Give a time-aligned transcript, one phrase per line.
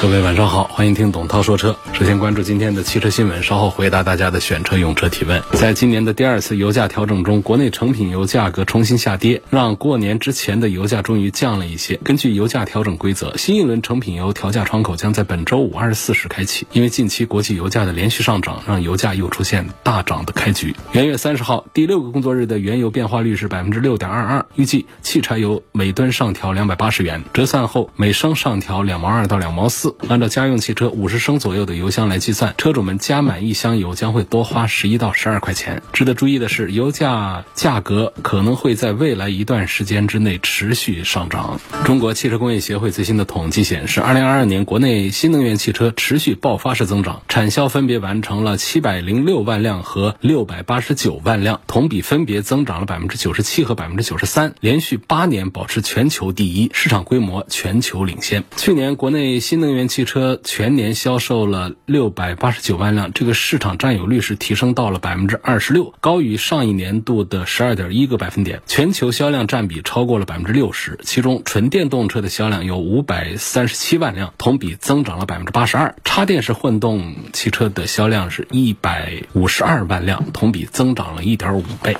[0.00, 1.76] 各位晚上好，欢迎听董涛说车。
[1.92, 5.42] 首先关注今天的汽车新闻，稍后回答大家的选车用车提问。
[5.54, 11.96] 在今年的第二次油价调整中，国内成品油价格重新下跌，让过年之前的油价终于降了一些。
[12.04, 16.64] 根据油价调整规则，新一轮成品油调价窗口将在本周五二十四时开启。
[16.70, 20.76] 因为近期国际油价的连续上涨，让油价又出现大涨的开局。
[20.92, 29.87] 元月三十号，第六个工作日的原油变化率是百分之六点二二，预计汽柴油每吨上调两百八十元，折算后每升上调两毛二到两毛四。
[30.08, 35.82] 按照家用汽车五十升左右的油箱来计算，车主们加满一箱油将会多花十一到十二块钱。
[35.92, 41.60] 值得注意的是，油价价格可能会在未来一段时间之内持续上涨。
[41.84, 58.42] 中国汽车工业协会最新的统计显示，二零二二年国内新能源汽车持续爆发式增长，产销分别完成了七百零六万辆和六百八十九万辆，同比分别增长了百分之九十七和百分之九十三，连续八年保持全球第一，市场规模全球领先。
[58.56, 68.62] 去年国内新能源汽车全年销售了六百八十九万辆，这个市场占有率是提升到了百分之二十六，高于上一年度的十二点一个百分点。
[68.66, 81.96] 全球销量占比超过了百分之六十，其中纯电动车的销量有五百三十七万辆，同比增长了百分之八十二；插电式混动汽车的销量是一百五十二万辆，同比增长了一点五倍。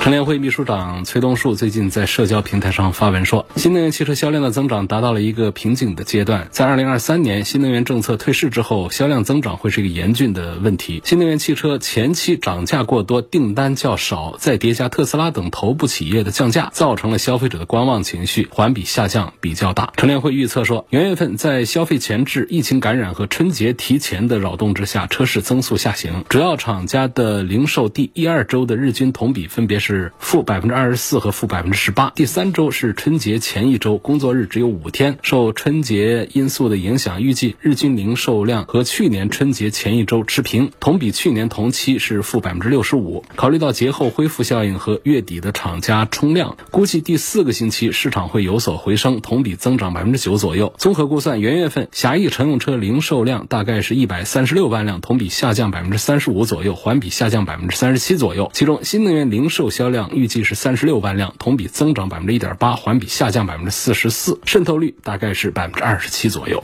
[0.00, 11.02] 乘联会秘书长崔东树最近在社交平台上发文说，新能源汽车销量的增长达到了一个瓶颈的阶段，在二零二三年新能源政策退市之后，销量增长会是一个严峻的问题。
[11.04, 19.92] 新能源汽车前期涨价过多，订单较少，再叠加特斯拉等头部企业的降价，造成了消费者的观望情绪，环比下降比较大。
[19.98, 29.89] 乘联会预测说，元月份在消费前置、疫情感染和春节提前的扰动之下，车市增速下行，主要厂家的零售第一二周的日均同比分别是。
[29.90, 32.12] 是负百分之二十四和负百分之十八。
[32.14, 43.24] 第三周是春节前一周，工作日只有五天，受春节因素的影响，预计日均零售量和去年春节前一周持平，同比去年同期是负百分之六十五。
[43.34, 50.72] 考虑到节后恢复效应和月底的厂家冲量，估计第四个星期市场会有所回升，同比增长百分之九左右。
[50.78, 58.48] 综合估算，元月份狭义乘用车零售量大概是一百三十六万辆，同比下降百分之三十五左右，环比下降百分之三十七左右。
[58.54, 66.62] 其中新能源零售销量预计是三十六万辆，同比增长百分之一点八，环比下降百分之四十四，渗透率大概是百分之二十七左右。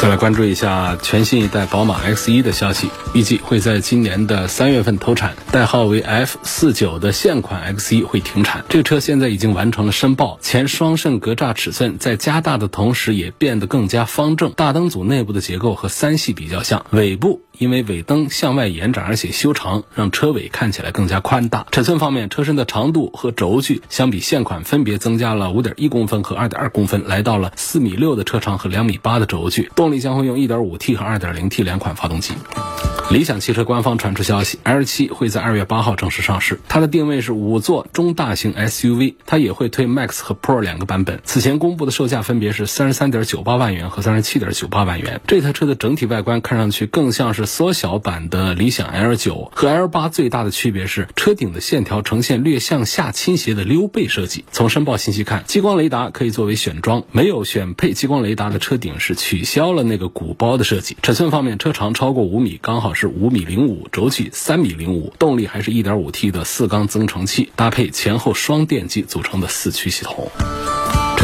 [0.00, 8.64] 再来关注一下全新一代宝马 X1 的消息，预计会在今年的三月份投产，代号为 F 四九的现款 X1 会停产。
[8.68, 14.50] 这个车现在已经完成了申报，前双肾格栅尺寸在加大的同时，也变得更加方正。
[14.56, 21.66] 大灯组内部的结构和三系比较像，尾部因为尾灯向外延展而且修长，让车尾看起来更加宽大。
[21.70, 29.70] 尺寸方面，车身的长度和轴距相比现款分别增加了五点一公分和二点二公分，来到了四米六的车长和两米八的轴距。
[29.74, 32.34] 动力将会用 1.5T 和 2.0T 两款发动机。
[33.10, 36.58] 理想汽车官方传出消息，L7 会在二月八号正式上市。
[36.68, 41.20] 它的定位是五座中大型 SUV，它也会推 Max 和 Pro 两个版本。
[41.22, 45.20] 此前公布的售价分别是三十三点九八万元和三十七点九八万元。
[45.26, 54.46] 这台车的整体外观看上去更像是缩小版的理想 L9，和 L8 最大的区别是车顶的线条呈现略向下倾斜的溜背设计。
[54.50, 60.96] 从申报信息看，激光雷达可以作为选装，没有选配激光雷达的车顶是取消了那个鼓包的设计。
[61.02, 62.94] 尺寸方面，车长超过五米，刚好。
[62.94, 70.30] 是五米零五，轴距三米零五，动力还是一点五 T 的四缸增程器，搭配前后双电机组成的四驱系统。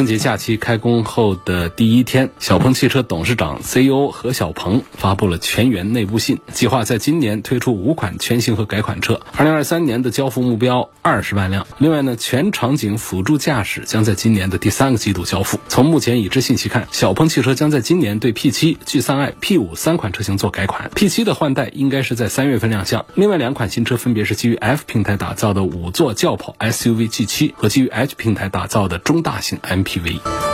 [0.00, 9.20] 春节假期开工后的第一天，小鹏汽车董事长 CEO 何小鹏发布了全员内部信，计划在今年推出五款全新和改款车。
[9.36, 11.66] 二零二三年的交付目标二十万辆。
[11.76, 15.60] 另外呢，全场景辅助驾驶将在今年的第三个季度交付。
[15.68, 20.90] 从目前已知信息看，小鹏汽车将在今年对 P7、G3i、P5 三款车型做改款。
[20.94, 23.04] P7 的换代应该是在三月份亮相。
[23.16, 29.89] 另外两款新车分别是基于 F 平台打造的五座轿跑 SUV G7 和基于 H 平台打造的中大型 MP。
[29.90, 30.49] TV.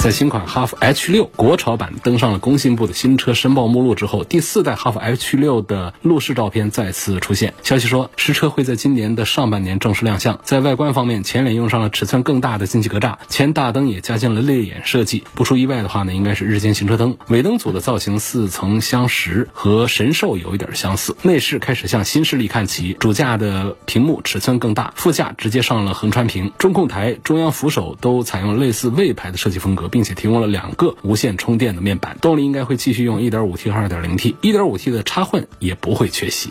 [0.00, 7.52] 在新款哈弗 H 六国潮版登上了工信部的新车申报目录之后，第四代哈弗 H 六的路试照片再次出现。
[7.62, 10.40] 消息说，实车会在今年的上半年正式亮相。
[10.42, 15.22] 在外观方面，前脸用上了尺寸更大的进气格栅，前大灯也加进了泪眼设计。
[15.34, 17.18] 不出意外的话呢，应该是日间行车灯。
[17.28, 21.14] 尾灯组的造型似曾相识，和神兽有一点相似。
[21.20, 29.89] 内饰开始向新势力看齐，主驾的屏幕尺寸更大，副驾直接上了横穿屏，中控台、中央扶手都采用类似魏牌的设计风格。
[29.90, 36.50] 并且提供了两个无线充电的面板，动力应该会继续用 1.5T 和 2.0T，1.5T 的插混也不会缺席。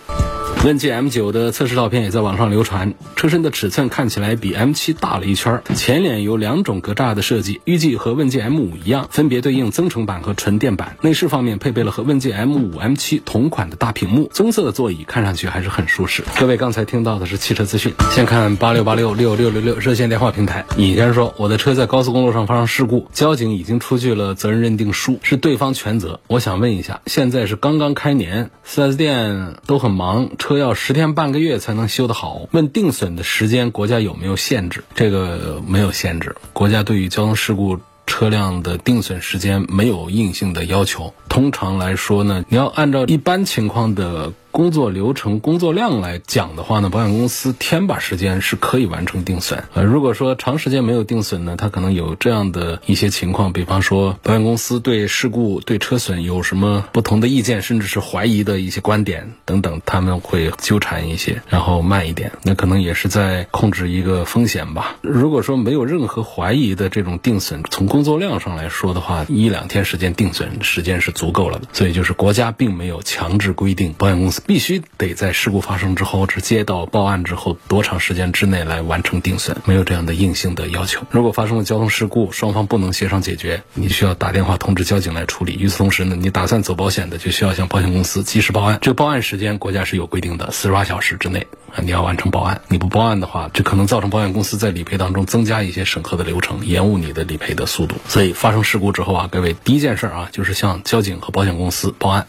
[0.65, 10.97] 问界 M9 的测试照片也在网上流传，车身的尺寸看起来比 M7 大了一圈，前脸有两种格栅的设计，预计和问界 M5 一样，分别对应增程版和纯电版。
[11.01, 16.25] 内饰方面配备了和问界 M5、M7 同款的大屏幕，棕色的座椅看上去还是很舒适。
[16.37, 26.19] 各位刚才听到的是汽车资讯，先看八六八六六六六六热线电话平台，尹先生说我的车在高速公路上发生事故，交警已经出具了责任认定书，是对方全责。
[26.27, 30.29] 我想问一下，现在是刚刚开年，4S 店都很忙。
[30.37, 32.47] 车车要十天半个月才能修得好。
[32.49, 34.83] 问定损的时间，国家有没有限制？
[34.95, 36.35] 这个没有限制。
[36.53, 41.13] 国家对于交通事故车辆的定损时间没有硬性的要求。
[41.29, 44.33] 通常来说呢，你要按照一般情况的。
[44.51, 49.63] 工作流程、工作量来讲的话呢，保险公司天把时间是可以完成定损。
[49.73, 62.31] 呃，如果说长时间没有定损呢，它可能有这样的一些情况，比方说保险公司对事故、对车损有什么不同的意见，甚至是怀疑的一些观点等等，他们会纠缠一些，然后慢一点。
[62.43, 64.97] 那可能也是在控制一个风险吧。
[65.01, 71.67] 如果说没有任何怀疑的这种定损，从工作量上来说的话，一两天时间定损时间是足够了的。
[71.71, 74.41] 所以就是国家并没有强制规定保险公司。
[74.49, 81.05] 必须得在事故发生之后，只接到报案之后多长时间之内来完成定损，没有这样的硬性的要求。
[81.11, 85.53] 如果发生了交通事故，双方不能协商解决，你需要打电话通知交警来处理。
[85.59, 88.79] 与此同时呢，你打算走保险的，就需要向保险公司及时报案。
[88.81, 92.59] 这个报案时间，国家是有规定的，四十八小时之内啊，你要完成报案。
[92.69, 97.97] 你不报案的话，这可能造成保险公司在理赔当中增加一些审核的流程，延误你的理赔的速度。
[98.07, 102.25] 所以发生事故之后啊，各位第一件事啊，就是向交警和保险公司报案。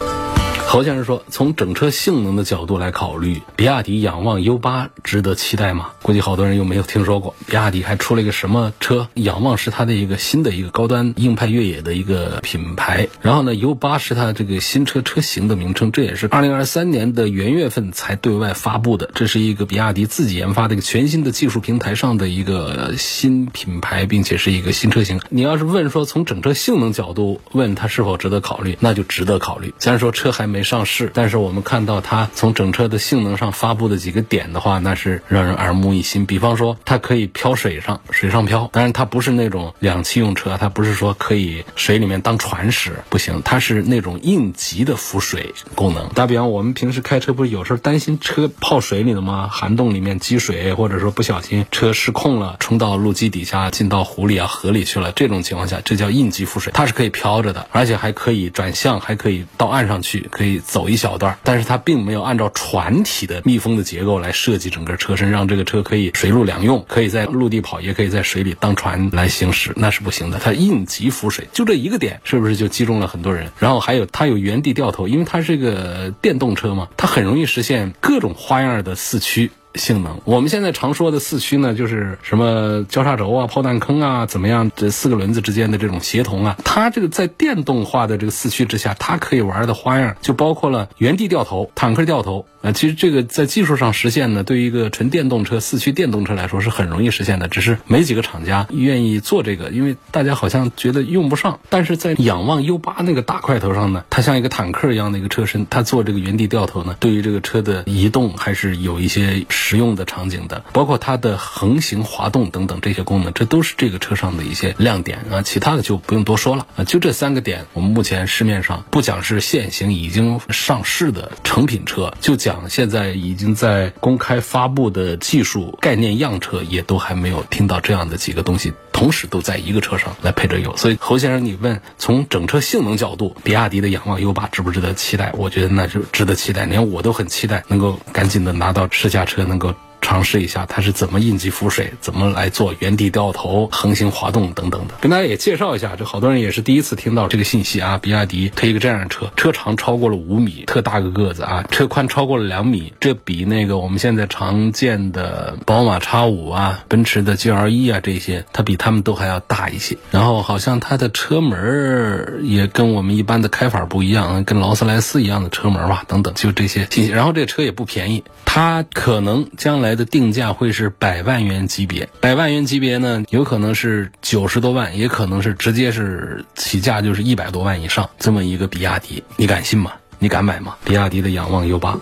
[0.73, 5.91] 侯先生说：“从整车性能的角度来考虑，比亚迪仰望 U8 值得期待吗？
[6.01, 9.09] 估计好多人又没有听说过，比亚迪还出了一个什么车？
[9.15, 13.09] 仰望是它的一个新的一个高端硬派越野的一个品牌。
[13.21, 19.11] 然后呢，U8 是它这个新车车型的名称，这也是2023年的元月份才对外发布的。
[19.13, 25.21] 这是一个比亚迪自己研发的一个全新的技术平台上的一个新品牌，并且是一个新车型。
[25.31, 29.75] 你要是问说从整车性能角度问它是否值得考虑，那就值得考虑。
[29.81, 36.27] 虽然说车还没。”上市，但是我们看到它从整车的性能上发布的几个点的话，那是让人耳目一新。
[36.27, 46.09] 比方说，它可以漂水上，水上漂，当然它不是那种两栖用车，它不是说可以水里面当船使，不行，它是那种应急的浮水功能。
[46.11, 49.49] 打比方，我们平时开车不是有时候担心车泡水里了吗？
[49.51, 60.50] 涵洞里面积水，或者说不小心车失控了，冲到路基底下，进到湖里啊、河里去了，这种情况下，这叫应急浮水，它是可以漂着的，而且还可以转向，还可以到岸上去，可以。
[60.59, 70.39] 走一小段，但是它并没有按照船体的密封的结构来设计整个车身，让这个车可以水陆两用，可以在陆地跑，也可以在水里当船来行驶，那是不行的。
[70.39, 73.53] 它应急浮水，就这一个点，是不是就击中了很多人？
[73.59, 79.51] 然后还有它有原地掉头，因为它是个电动车嘛，它很容易实现各种花样的四驱。
[79.75, 84.71] 性能，我们现在常说的四驱呢，就是什么交叉轴啊、炮弹坑啊，怎么样？
[84.75, 92.47] 这四个轮子之间的这种协同啊，它这个在电动化的这个四驱之下，它可以玩的花样就包括了原地掉头、坦克掉头。
[92.63, 101.59] 啊，其实这个在技术上实现呢，对于一个纯电动车、四驱电动车来说是很容易实现的，只是没几个厂家愿意做这个，因为大家好像觉得用不上。
[101.71, 115.43] 但是在仰望 U8 那个大块头上呢，它像一个坦克一样的一个车身，它做这个原地掉头呢，对于这个车的移动还是有一些实用的场景的，包括它的横行滑动等等这些功能，这都是这个车上的一些亮点啊。
[115.43, 122.69] 其他的就不用多说了啊，就这三个点，我们目前市面上不讲是现行已经上市的成品车，就讲。
[122.71, 130.77] 现在已经在公开发布的技术概念样车，也都还没有听到这样的几个东西，同时都在一个车上来配着用。
[130.77, 135.33] 所以侯先生，你问从整车性能角度，比亚迪的仰望 U 八值不值得期待？
[135.39, 139.75] 我觉得那就值得期待，连我都很期待能够赶紧的拿到试驾车，能够。
[140.01, 144.95] 尝试一下它是怎么应急浮水，怎么来做原地掉头、横行滑动等等的。
[145.01, 147.99] 跟大家也介绍一下，这好多人也是第一次听到这个信息啊。
[148.01, 159.97] 比亚迪推一个这样的车，车长超过了五米，特大个个子啊，车宽超过了两米，这比那个我们现在常见的宝马 X 五啊、奔驰的 GLE 啊这些，它比他们都还要大一些。
[160.11, 167.11] 然后好像它的车门也跟我们一般的开法不一样，跟劳斯莱斯一样的车门吧，等等，就这些信息。
[167.11, 172.09] 然后这车也不便宜，它可能将来的定价会是百万元级别。
[172.21, 179.93] 百万元级别呢，有可能是九十多万，也可能是直接是起价就是一百多万以上这么一个比亚迪，你敢信吗？
[180.19, 180.77] 你敢买吗？
[180.85, 181.99] 比亚迪的仰望 U 八。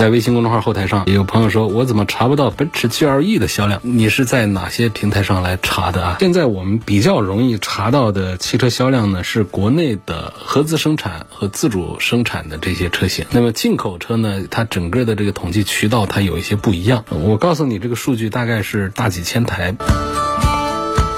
[0.00, 3.78] 在微信公众号后台上，也有朋友说，我怎么查不到奔驰 GLE 的销量？
[3.82, 6.16] 你是在哪些平台上来查的啊？
[6.20, 13.26] 现在我们比较容易查到的汽车销量呢，是国内的合资生产和自主生产的这些车型。
[13.30, 17.04] 那么进口车呢，它整个的这个统计渠道它有一些不一样。
[17.10, 19.76] 我告诉你，这个数据大概是大几千台。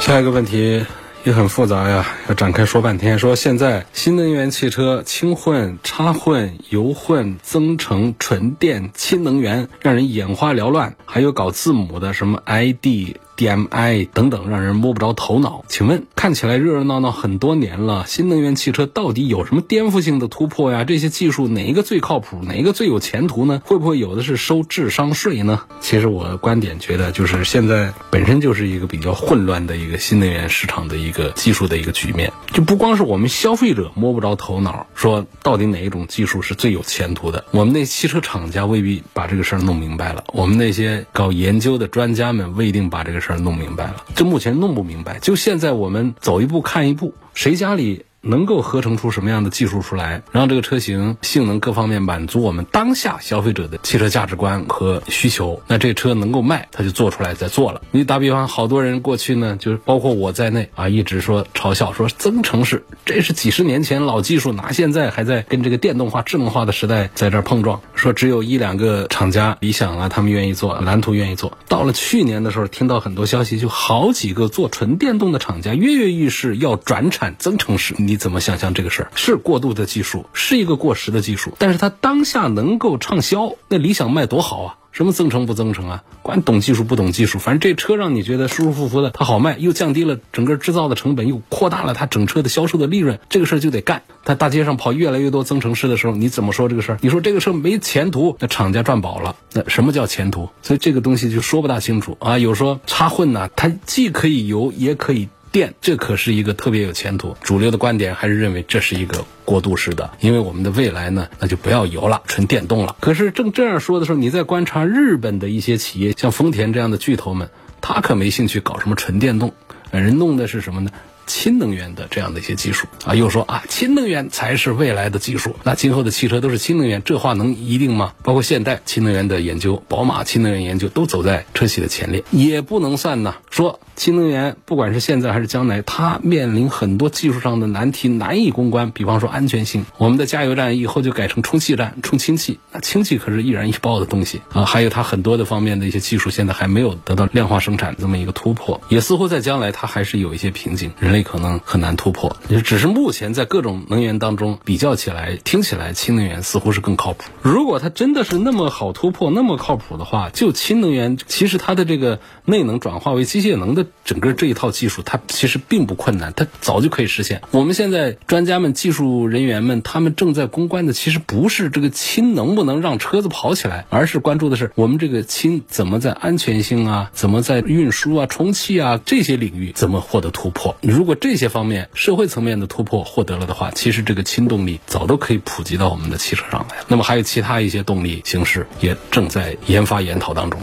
[0.00, 0.84] 下一个问题。
[1.24, 3.16] 也很复杂呀，要展开说半天。
[3.16, 10.96] 说现在新能源汽车轻混、插混、油混、增程、纯电、氢能源，让人眼花缭乱。
[11.04, 13.16] 还有搞字母的，什么 ID。
[13.36, 15.64] DMI 等等，让人摸不着头脑。
[15.68, 20.84] 请问，看起来热热闹闹很多年了，新能源汽车到底有什么颠覆性的突破呀？
[20.84, 23.62] 这些技术哪一个最靠谱，哪一个最有前途呢？
[23.64, 25.62] 会不会有的是收智商税呢？
[25.80, 45.18] 其实我的观点觉得，就是现在本身就是一个比较混乱的一个新能源市场的一个技术的一个局面，就不光是我们消费者摸不着头脑，说到底哪一种技术是最有前途的，我们那汽车厂家未必把这个事儿弄明白了，我们那些搞研究的专家们未定把这个事儿弄明白了，这目前弄不明白。
[45.20, 48.04] 就现在我们走一步看一步，谁家里？
[48.22, 57.82] 能够合成出什么样的技术出来，让这个车型性能各方面满足我们当下消费者的汽车价值观和需求，那这车能够卖，它就做出来再做了。
[57.90, 67.80] 你打比方，好多人过去呢，就是包括我在内啊，一直说嘲笑说增程式，这是几十年前老技术，拿现在还在跟这个电动化、智能化的时代在这碰撞？
[67.94, 71.58] 说只有一两个厂家，理想啊，他们愿意做，蓝图愿意做。
[71.66, 77.94] 到了去年的时候，听到很多消息，就好几个做纯电动的厂家跃跃欲试，要转产增程式。
[78.12, 79.10] 你怎么想象这个事儿？
[79.14, 84.76] 是过渡的技术，是一个过时的技术，但是它当下能够畅销，那理想卖多好啊！
[84.90, 86.04] 什么增程不增程啊？
[86.20, 94.02] 管懂技术不懂技术，反正这车让你觉得舒舒服服的，它好卖，又降低了整个制造的成本，又扩大了它整车的销售的利润，这个事儿就得干。
[94.26, 96.98] 它大街上跑越来越多增程式的时候，你怎么说这个事儿？
[97.00, 99.36] 你说这个车没前途，那厂家赚饱了。
[99.54, 100.50] 那什么叫前途？
[100.60, 102.36] 所以这个东西就说不大清楚啊。
[102.36, 105.30] 有说插混呢，它既可以油也可以。
[105.52, 107.36] 电，这可是一个特别有前途。
[107.42, 112.96] 主流的观点还是认为这是一个过渡式的，因为我们的未来呢，那就不要油了，纯电动了。
[113.00, 117.50] 可是正这样说的时候，你在观察日本的一些企业，像丰田这样的巨头们，
[117.82, 119.52] 他可没兴趣搞什么纯电动，
[119.90, 120.90] 人弄的是什么呢？
[121.32, 128.12] 氢能源的这样的一些技术啊，又说啊，氢能源才是未来的技术，那今后的汽车都是氢能源，这话能一定吗？
[128.22, 133.36] 包括现代新能源的研究，宝马氢能源研究都走在车企的前列，也不能算呢。
[133.48, 138.90] 说新能源不管是现在还是将来，它面临很多技术上的难题，难以攻关。
[138.90, 144.66] 比方说安全性，我们的加油站以后就改成充气站，充氢气，那氢气可是易燃易爆的东西啊。
[144.66, 150.92] 还有它很多的方面的一些技术，现在还没有得到量化生产这么一个突破，也似乎在将来它还是有一些瓶颈。
[150.98, 157.30] 人类可能很难突破，也只是目前在各种能源当中比较起来，听起来氢能源似乎是更靠谱。
[157.42, 167.42] 如果它真的是那么好突破，那么靠谱的话，就氢能源其实它的这个内能转化为机械能的整个这一套技术，它其实并不困难，它早就可以实现。
[167.50, 180.76] 我们现在专家们、技术人员们，他们正在攻关的，其实不是这个氢能不能让车子跑起来，而是关注的是我们这个氢怎么在安全性啊、怎么在运输啊、充气啊这些领域怎么获得突破。
[180.80, 186.84] 如如果这些方面社会层面的突破获得了的话，其实这个氢动力早都可以普及到我们的汽车上来了。
[186.86, 190.60] 那么还有其他一些动力形式也正在研发研讨当中。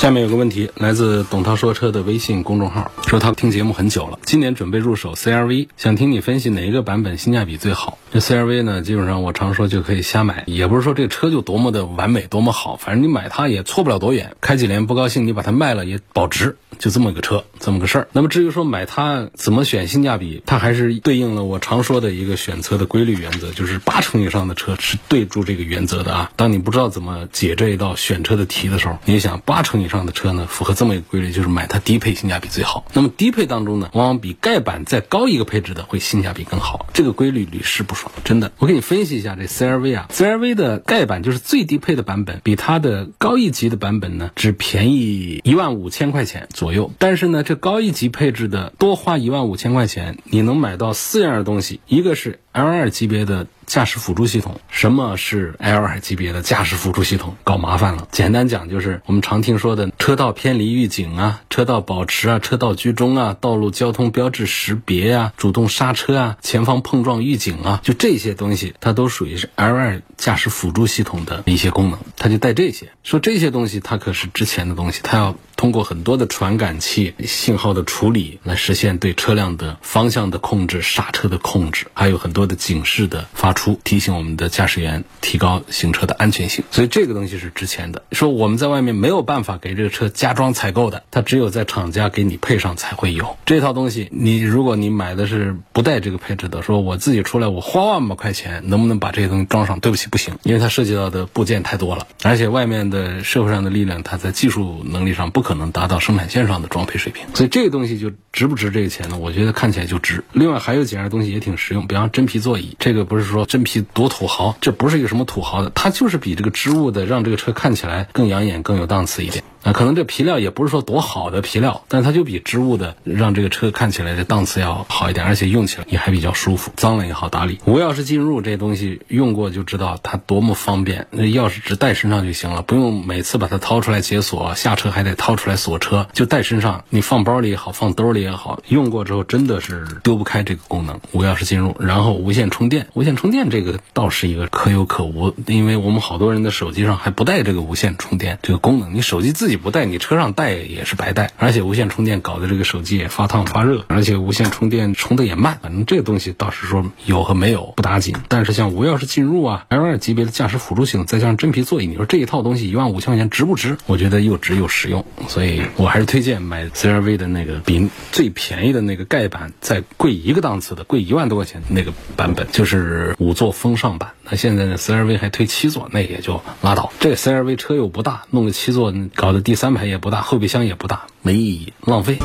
[0.00, 7.98] 下面有个问题，来自董涛说车的微信公众号，说他听节目很久了，今年准备入手 CRV，想听你分析哪一个版本性价比最好。
[8.10, 18.08] 这 CRV 呢，基本上我常说就可以瞎买，也不是说这车就多么的完美，多么好，反正你买它也错不了多远，开几年不高兴，你把它卖了也保值，就这么个车，这么个事儿。
[18.12, 26.32] 那么至于说买它怎么选性价比，它还是对应了我常说的一个选车的规律原则，就是八成以上的车是对住这个原则的啊。
[26.36, 32.86] 当你不知道怎么解这一道选车的题的时候，你想八成以上的车呢，符合这么一个规律，就是买它低配性价比最好。
[32.94, 36.86] 那么低配当中呢，往往比盖板再高一个配置的会性价比更好。
[36.94, 38.52] 这个规律屡试不爽，真的。
[38.58, 46.92] 我给你分析一下这 CRV 啊，CRV 的盖板就是最低配的版本，比它的高一级的版本呢只便宜一万五千块钱左右。
[46.98, 53.46] 但是呢，这高一级配置的多花一万五千块钱，你能买到四样东西，一个是 L2 级别的。
[53.70, 57.36] 驾驶辅助系统，什么是 L2 级别的驾驶辅助系统？
[57.44, 58.08] 搞麻烦了。
[58.10, 72.90] 简单讲就是我们常听说的车道偏离预警啊、车道保持啊、车道居中啊、道路交通标志识别啊、主动刹车啊、前方碰撞预警啊，就这些东西，它都属于是 L2 驾驶辅助系统的一些功能，它就带这些。
[73.04, 83.78] 说这些东西它可是之前的东西，它要通过很多的传感器信号的处理来实现对车辆的方向的控制、刹车的控制，还有很多的警示的发出。
[83.84, 88.02] 提醒我们的驾驶员提高行车的安全性，所以这个东西是值钱的。
[88.12, 94.08] 说我们在外面没有办法给这个车加装采购的，它只有在厂家给你配上才会有这套东西。
[94.12, 99.78] 你如果你买的是不带这个配置的，说我自己出来我花万把块钱能不能把这些东西装上？
[99.80, 109.18] 对不起，不行，因为它涉及到的部件太多了，而且外面的社会上的力量，它在技术能力上不可可能达到生产线上的装配水平，所以这个东西就值不值这个钱呢？
[109.18, 110.22] 我觉得看起来就值。
[110.32, 113.44] 另外还有几样东西也挺实用，比方真皮座椅，这个不是说。
[113.46, 119.42] 真皮多土豪，这不是一个什么土豪的，它就是比这个织物的，让这个车看起来更养眼、更有档次一点。
[119.62, 127.58] 啊，可能这皮料也不是说多好的皮料，但它就比织物的让这个车看起来的档次要好一点，而且用起来也还比较舒服，脏了也好打理。
[127.66, 141.00] 无钥匙进入这东西用过就知道它多么方便，那钥匙只带身上就行了，不用每次把它掏出来解锁，下车还得掏出来锁车，就带身上，你放包里也好，放兜里也好，用过之后真的是丢不开这个功能。
[141.12, 158.16] 无钥匙进入，然后无线充电，无线充电这个倒是一个可有可无，因为我们好多人的手机上还不带这个无线充电这个功能，你手机自己己不带，你车上带也是白带，而且无线充电搞得这个手机也发烫发热，而且无线充电充的也慢，反正这个东西倒是说有和没有不打紧。
[158.28, 163.76] 但是像无钥匙进入啊，L2 级别的驾驶辅助系统，再加上真皮座椅，你说这一套东西一万五千块钱值不值？
[163.86, 174.10] 我觉得又值又实用，所以我还是推荐买 CRV 的那个比最便宜的那个盖板再贵一个档次的，贵一万多块钱那个版本，就是五座风尚版。
[174.32, 176.92] 那现在呢，CRV 还推七座，那也就拉倒。
[177.00, 182.18] 这 CRV 车又不大，弄个七座，搞得第三排也不大，后备箱也不大，没意义，浪费。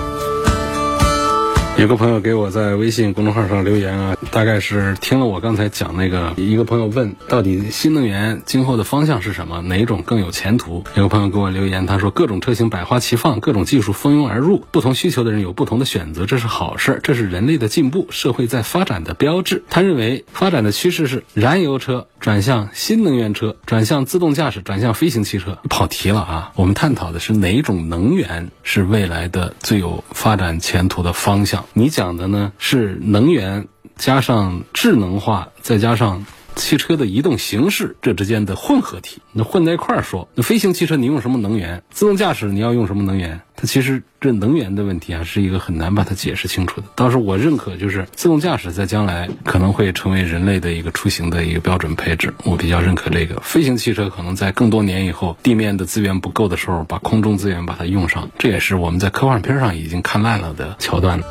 [1.85, 10.83] 有个朋友给我在微信公众号上留言啊，大概是听了我刚才讲那个，一个朋友问到底新能源今后的方向是什么，哪种更有前途？
[10.95, 19.63] 有个朋友给我留言，他说各种车型百花齐放，各种技术蜂拥而入，不同需求的人有不同的选择，这是好事，这是人类的进步，社会在发展的标志。
[19.69, 25.59] 他认为发展的趋势是燃油车转向新能源车，转向自动驾驶，转向飞行汽车。
[25.69, 31.63] 跑题了啊，我们探讨的是哪种能源是未来的最有发展前途的方向。
[31.77, 39.21] 你讲的呢是能源加上智能化，再加上汽车的移动形式这之间的混合体。
[39.33, 41.83] 那混在一块儿说，那飞行汽车你用什么能源？
[41.91, 43.41] 自动驾驶你要用什么能源？
[43.57, 46.87] 它其实这能源的问题啊，是一个很难把它解释清楚的。
[46.95, 52.33] 倒是我认可，就是自动驾驶在将来可能会成为人类的一个出行的一个标准配置。
[52.43, 53.39] 我比较认可这个。
[53.41, 58.29] 飞行汽车可能在更多年以后，地面的资源不够的时候，把空中资源把它用上。
[58.37, 61.21] 这也是我们在科幻片上已经看烂了的桥段。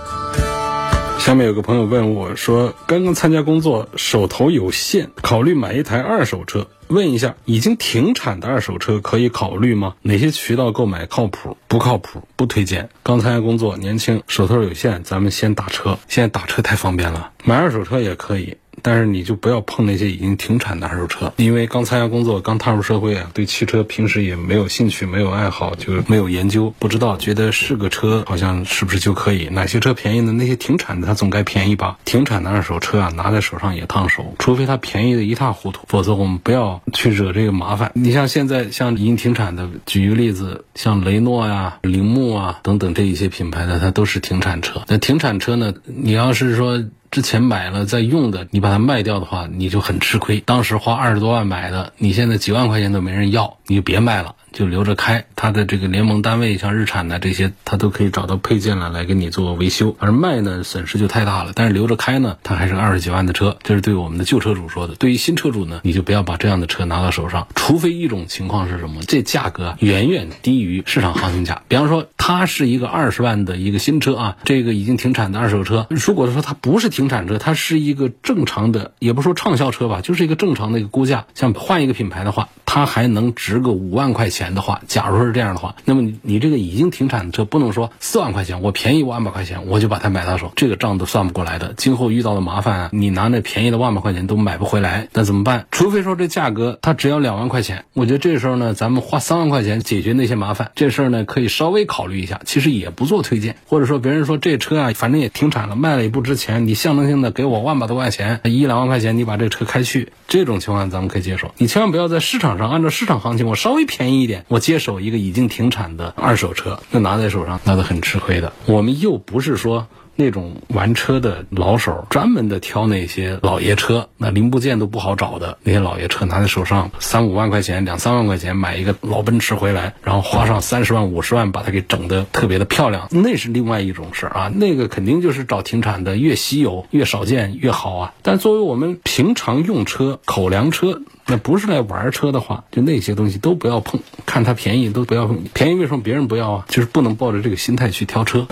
[1.18, 6.66] 下面有个朋友问我说：“刚刚参加工作，手头有限，考虑买一台二手车。
[6.88, 9.94] 问一下，已经停产的二手车可以考虑吗？
[10.02, 11.56] 哪些渠道购买靠谱？
[11.66, 12.90] 不靠谱，不推荐。
[13.02, 15.98] 刚参加工作，年轻，手头有限，咱们先打车。
[16.08, 29.48] 现在打车太方便了，买二手车也可以。”但是你就不要碰那些已经停产的二手车，因为刚参加工作，刚踏入社会啊，对汽车平时也没有兴趣，没有爱好，就没有研究，不知道，觉得是个车，好像是不是就可以？
[29.50, 30.32] 哪些车便宜呢？
[30.32, 31.98] 那些停产的，它总该便宜吧？
[32.04, 37.90] 停产的二手车啊，拿在手上也烫手，除非它便宜的一塌糊涂，否则我们不要去惹这个麻烦。
[37.94, 44.82] 你像现在像已经停产的，举一个例子，像雷诺呀、铃木啊等等这一些品牌的，它都是停产车。
[44.88, 46.84] 那停产车呢，你要是说。
[47.14, 50.40] 之前买了在用的，你把它卖掉的话，你就很吃亏。
[50.40, 54.34] 当时花二十多万买的，你现在几万块钱都没人要，你就别卖了。
[54.50, 59.96] 就留着开，它的这个联盟单位像日产的这些，它都可以找到配件了来给你做维修。
[59.98, 61.50] 而卖呢，损失就太大了。
[61.56, 64.94] 但是留着开呢，它还是二十几万的车，这是对我们的旧车主说的。
[64.94, 71.62] 对于新车主呢，你就不要把这样的车拿到手上，除非一种情况是什么，这价格远远低于市场行情价。
[71.66, 82.48] 比方说，它是一个二十万的一个新车啊，这个已经停产的二手车，如果说它不是停生产车，它是一个正常的，也不说畅销车吧，就是一个正常的一个估价，像换一个品牌的话。
[82.74, 91.72] 它还能值个五万块钱的话，假如是这样的话，那么你你这个已经停产的车不能说四万块钱我便宜万把块钱我就把它买到手，这个账都算不过来的。
[91.76, 95.66] 今后遇到的麻烦啊，你拿那便宜的万把块钱都买不回来，那怎么办？
[95.70, 102.40] 除非说这价格它只要两万块钱，我觉得这时候呢，咱们花三万块钱解决那些麻烦，这事儿呢可以稍微考虑一下。
[102.44, 111.54] 其实也不做推荐，或者说别人说这车啊，反正也停产了，卖了也不值钱，你象征性的给我万把多块钱，一两万块钱你把这车开去，这种情况咱们可以接受。
[111.58, 118.52] 你千万不要在市场上按照市场行情，我稍微便宜一点，我接手一个已经停产的二手车，那拿在手上那都很吃亏的。
[118.66, 119.88] 我们又不是说。
[120.16, 134.52] 那种玩车的老手，专门的挑那些老爷车，那零部件都不好找的那些老爷车，拿在手上三五万块钱、两三万块钱买一个老奔驰回来，然后花上三十万、五十万把它给整得特别的漂亮，那是另外一种事儿啊。
[134.54, 138.14] 那个肯定就是找停产的，越稀有、越少见越好啊。
[138.22, 144.00] 但作为我们平常用车、口粮车，那不是来玩车的话，就那些东西都不要碰。
[144.26, 146.64] 看它便宜都不要碰，便宜为什么别人不要啊？
[146.68, 148.46] 就是不能抱着这个心态去挑车。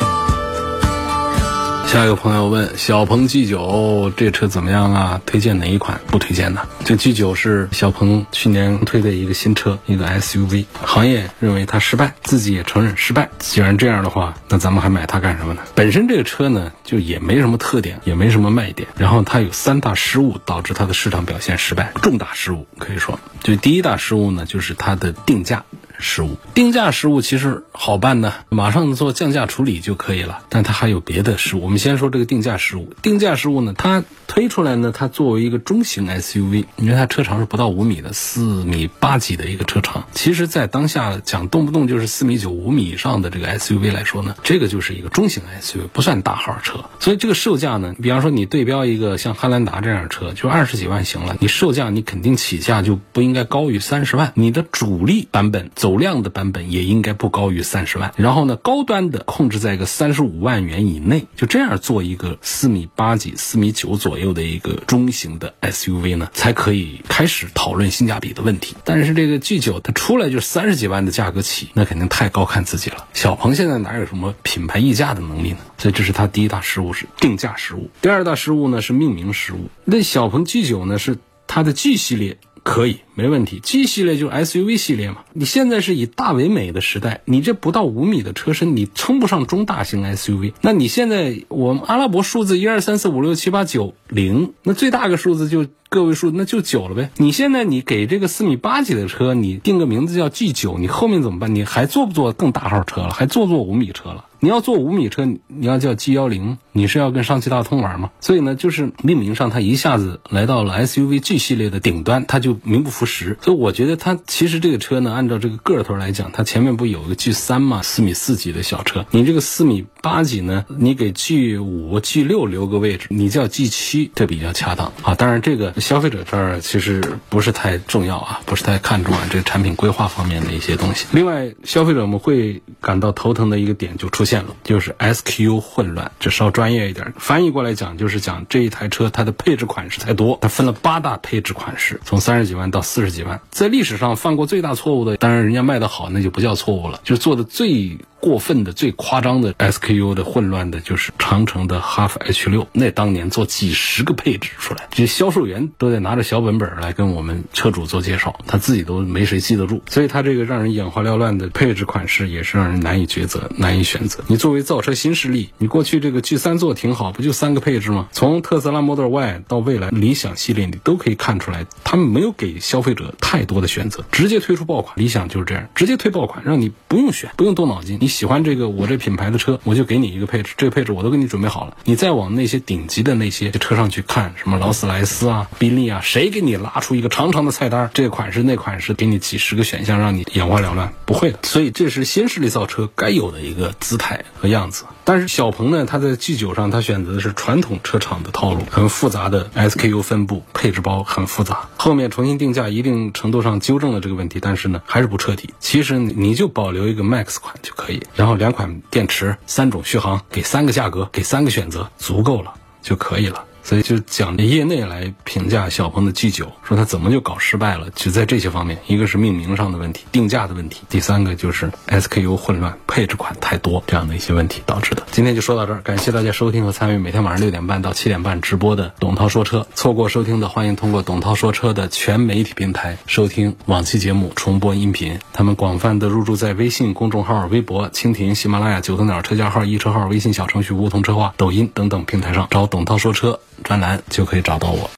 [1.93, 5.21] 下一个朋友问：小鹏 G 九这车怎么样啊？
[5.27, 6.01] 推荐哪一款？
[6.07, 6.67] 不推荐的。
[6.87, 10.65] 这 G 九是小鹏去年推的一个新车，一个 SUV。
[10.83, 13.29] 行业认为它失败，自己也承认失败。
[13.39, 15.61] 既然这样的话，那咱们还买它干什么呢？
[15.75, 18.89] 本身这个车呢，就也没什么特点，也没什么卖点。
[18.97, 23.21] 然后它有三大失误，导致它的市场表现失败，重大失误可以说。
[23.43, 25.63] 就第一大失误呢，就是它的定价。
[25.99, 30.43] 失误，定价失误其实好办呢，马上做降价处理就可以了。
[30.49, 31.63] 但它还有别的失误。
[31.63, 32.93] 我们先说这个定价失误。
[33.03, 40.07] 定价失误呢，它推出来呢，它作为一个中型 SUV，因为它车长是不到五米的，四米八几的一个车长。
[40.13, 46.85] 其实，在当下讲动不动就是四米九、五米以上的这个 SUV 来说呢，这个就是一个中型 SUV，不算大号车。
[47.01, 54.33] 所以这个售价呢，比方说你对标一个像汉兰达这样的车，就二十几万行了，你售价你肯定起价就不应该高于三十万。
[54.35, 55.93] 你的主力版本走。
[56.03, 68.75] 量的版本也应该不高于三十万，然后呢，高端的控制在一个三十五万元以内，就这样做一个四米八几、四米九左右的一个中型的 SUV 呢，才可以开始讨论性价比的问题。
[68.85, 73.07] 但是这个 G 九它出来就三十几万的价格起，那肯定太高看自己了。
[73.15, 75.59] 小鹏现在哪有什么品牌溢价的能力呢？
[75.79, 79.71] 所以这是它第一大失误是定价失误，第二大失误呢是命名失误。
[79.85, 82.39] 那小鹏 G 九呢是它的 G 系列。
[82.65, 83.59] 可以，没问题。
[83.61, 85.25] G 系列就是 SUV 系列嘛。
[85.33, 90.53] 你现在是以大为美的时代，你这不到五米的车身，你称不上中大型 SUV。
[90.61, 97.11] 那你现在我们阿拉伯数字一二三四五六七八九零，那最大个数字就个位数，那就九了呗。
[97.17, 101.55] 你现在你给这个四米八几的车，你定个名字叫 G 九，你后面怎么办？
[101.55, 103.11] 你还做不做更大号车了？
[103.11, 104.27] 还做不做五米车了？
[104.45, 108.11] 你要做五米车，你要叫 G 幺零，你是要跟上汽大通玩吗？
[108.21, 113.39] 所以呢，就是命名上它一下子来到了 SUV G 系列的顶端，它就名不副实。
[113.41, 125.15] 所以我觉得它其实这个车呢，按照这个个头来讲，它前面不有个 G 三嘛，四米四几的小车，你这个四米八几呢，你给 G 五、G 六留个位置，你叫 G 七，这比较恰当啊。
[125.15, 131.07] 当然，这个消费者这儿其实不是太重要啊，不是太看重啊，这个产品规划方面的一些东西。
[131.13, 134.32] 另外，消费者们会感到头疼的一个点就出现。
[134.33, 137.13] 线了，就是 S Q U 混乱，这稍专业一点。
[137.19, 143.39] 翻译过来讲，就是讲这一台车它的配置款式太多，它分了八大配置款式，从三十几万到四十几万。
[143.51, 147.99] 在历史上犯过最大错误的，当然人家卖的好，那就不叫错误了，就是做的最。
[148.23, 164.23] 过分的、最夸张的 SKU 的混乱的，就是长城的哈弗 H 六，那当年做几十个配置出来，这销售员都得拿着小本本来跟我们车主做介绍，他自己都没谁记得住，所以他这个让人眼花缭乱的配置款式，也是让人难以抉择、难以选择。
[164.29, 168.07] 你作为造车新势力，你过去这个 G 三做挺好，不就三个配置吗？
[168.13, 174.95] 从特斯拉 Model Y 到未来理想系列，你都可以看出来，他们没有给消费者太多的选择，直接推出爆款。
[174.97, 178.12] 理想就是这样，直接推爆款，让你不用选，不用动脑筋，你。
[178.13, 181.77] 喜欢这个我这品牌的车，我就给你一个配置，这个配置我都给你准备好了。
[181.85, 187.91] 你再往那些顶级的那些车上去看，什么劳斯莱斯啊、宾利啊，谁给你拉出一个长长的菜单？
[187.93, 190.93] 这款式那款式，给你几十个选项，让你眼花缭乱？
[191.07, 191.39] 不会的。
[191.43, 194.85] 所以这是新势力造车该有的一个姿态和样子。
[195.05, 201.69] 但是小鹏呢，它在 G 九上，它选择的是传统车厂的套路，很复杂的 SKU 分布，配置包很复杂。
[201.77, 205.53] 后面重新定价，一定程度上纠正了这个问题，但是呢，还是不彻底。
[205.59, 213.45] 其实你就保留一个 Max 款就可以，然后两款电池，三种续航，给三个价格，给三个选择，足够了就可以了。
[213.65, 225.03] 所以就讲业内来评价小鹏的 G 九，说它怎么就搞失败了，就在这些方面，一个是命名上的问题，定价的问题，第三个就是 SKU 混乱，配置款太多这样的一些问题导致的。
[225.11, 229.67] 今天就说到这儿，感谢大家收听和参与每天晚上六点半到七点半直播的董涛说车。
[229.75, 235.19] 错过收听的，欢迎通过董涛说车的全媒体平台收听往期节目重播音频。
[235.33, 244.91] 他们广泛的入驻在微信公众号、微博、蜻蜓、喜马拉雅、九头鸟车架号、易车号、微信小程序梧桐车话、抖音等等平台上，找董涛说车专栏就可以找到我。